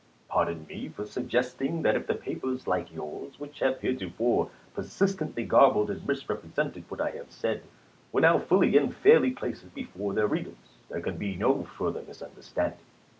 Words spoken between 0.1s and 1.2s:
Pardon me for